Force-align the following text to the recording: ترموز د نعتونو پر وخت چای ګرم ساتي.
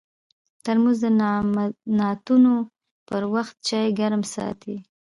ترموز 0.63 0.97
د 1.03 1.05
نعتونو 1.97 2.53
پر 3.07 3.21
وخت 3.33 3.55
چای 3.67 3.87
ګرم 3.99 4.23
ساتي. 4.33 4.75